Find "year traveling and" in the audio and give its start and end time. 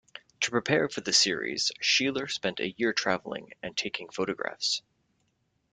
2.75-3.77